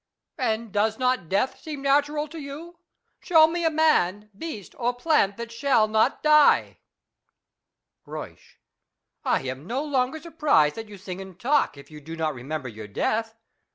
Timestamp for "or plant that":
4.79-5.51